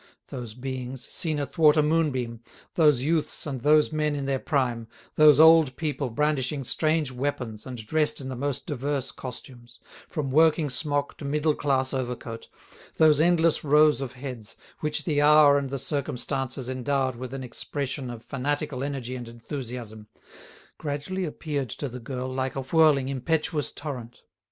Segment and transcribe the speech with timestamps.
[0.29, 2.39] Those beings, seen athwart a moonbeam,
[2.73, 7.85] those youths and those men in their prime, those old people brandishing strange weapons and
[7.85, 9.79] dressed in the most diverse costumes,
[10.09, 12.47] from working smock to middle class overcoat,
[12.97, 18.09] those endless rows of heads, which the hour and the circumstances endowed with an expression
[18.09, 20.07] of fanatical energy and enthusiasm,
[20.79, 24.23] gradually appeared to the girl like a whirling, impetuous torrent.